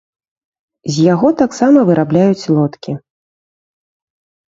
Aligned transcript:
З 0.95 1.05
яго 1.13 1.27
таксама 1.43 1.79
вырабляюць 1.91 2.49
лодкі. 2.59 2.91